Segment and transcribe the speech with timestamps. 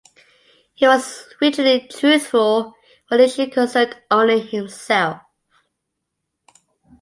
[0.73, 2.73] He was rigidly truthful,
[3.09, 5.21] where the issue concerned only himself.